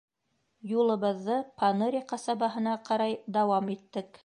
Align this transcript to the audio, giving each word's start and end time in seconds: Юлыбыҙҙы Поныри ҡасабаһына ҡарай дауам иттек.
Юлыбыҙҙы 0.71 1.35
Поныри 1.63 2.01
ҡасабаһына 2.13 2.75
ҡарай 2.91 3.17
дауам 3.39 3.73
иттек. 3.79 4.19